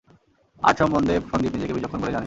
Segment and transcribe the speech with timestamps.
[0.61, 2.19] Art সম্বন্ধে সন্দীপ নিজেকে বিচক্ষণ বলেই জানেন।